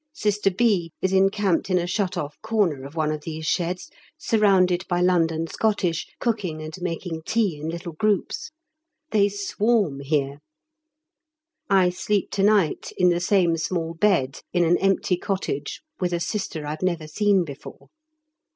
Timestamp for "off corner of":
2.17-2.95